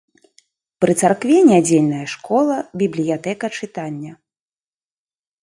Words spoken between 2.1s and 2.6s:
школа,